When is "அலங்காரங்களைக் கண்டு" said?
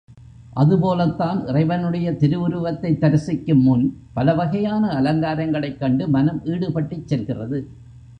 5.01-6.07